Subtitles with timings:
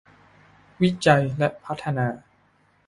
[0.81, 2.07] วิจัยและพัฒนา